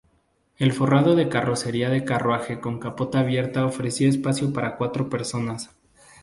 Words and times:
El 0.57 0.71
formato 0.73 1.15
de 1.15 1.29
carrocería 1.29 1.91
de 1.91 2.03
carruaje 2.03 2.59
con 2.59 2.79
capota 2.79 3.19
abierta 3.19 3.67
ofrecía 3.67 4.09
espacio 4.09 4.51
para 4.51 4.75
cuatro 4.75 5.09
personas. 5.11 5.69